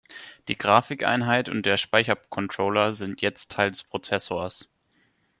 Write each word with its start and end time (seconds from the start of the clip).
Die 0.47 0.57
Grafikeinheit 0.57 1.47
und 1.47 1.63
der 1.67 1.77
Speichercontroller 1.77 2.95
sind 2.95 3.21
jetzt 3.21 3.51
Teil 3.51 3.69
des 3.69 3.83
Prozessors. 3.83 4.67